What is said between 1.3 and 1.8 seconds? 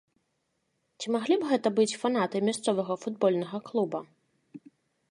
б гэта